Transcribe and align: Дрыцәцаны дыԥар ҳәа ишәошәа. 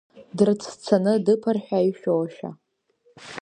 Дрыцәцаны 0.37 1.13
дыԥар 1.25 1.57
ҳәа 1.65 1.79
ишәошәа. 1.89 2.49